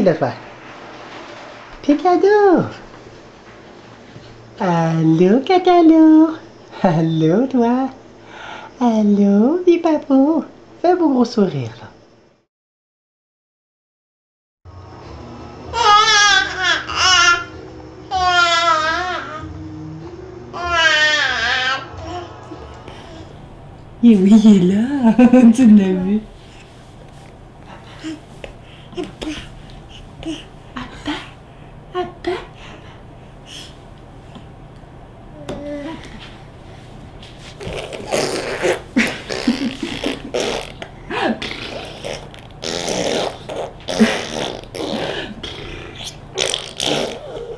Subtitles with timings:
[0.00, 0.14] ici, le.
[1.82, 2.68] Picado.
[4.58, 6.36] Allô, Cacalo.
[6.82, 7.88] Allô, toi.
[8.80, 10.44] Allô, Bipapou.
[10.80, 11.88] Fais beau gros sourire, là.
[24.02, 25.12] Et oui, il est là.
[25.54, 26.20] tu l'as vu.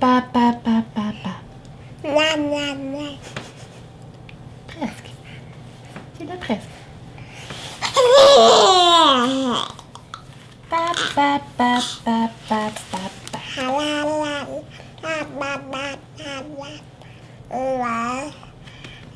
[0.00, 1.34] Papa, papa, papa.
[4.66, 5.10] Presque.
[6.18, 6.73] C'est là presque.
[10.94, 13.02] Ba, ba, ba, ba, ba.
[13.58, 13.94] Ba, ba.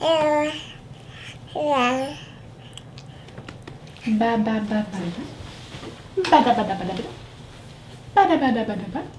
[0.03, 0.51] Ee.
[4.19, 4.83] Ba da, ba, da,
[6.27, 7.03] ba, da, ba, da.
[8.15, 9.19] Ba, da, ba,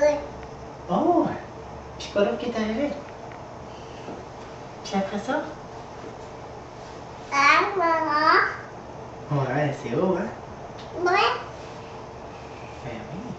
[0.00, 0.14] Oui.
[0.88, 1.26] Oh,
[1.98, 2.90] Piccolo qui est arrivé.
[4.84, 5.42] Puis après ça?
[9.30, 10.28] Ouais, c'est haut, hein?
[12.84, 13.34] Ben oui.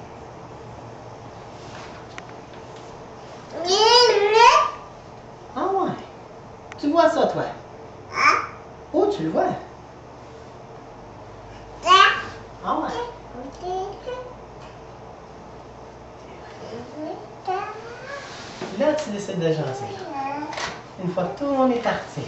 [5.56, 5.92] Ah ouais.
[6.78, 7.44] Tu vois ça, toi?
[8.94, 9.46] Oh, tu le vois?
[12.66, 12.90] Ah ouais.
[18.78, 19.85] Là, tu décides de jaser.
[21.03, 22.22] Une fois que tout le monde est parti,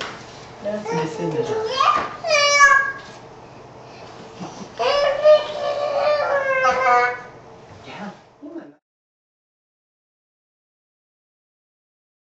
[0.63, 2.20] là, tu décides de jaser.